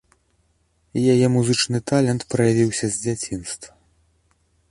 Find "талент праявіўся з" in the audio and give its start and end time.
1.91-2.99